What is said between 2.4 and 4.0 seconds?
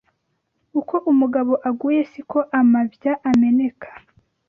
amabya ameneka